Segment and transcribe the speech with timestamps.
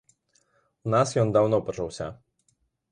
[0.89, 2.13] У нас ён даўно пачаўся.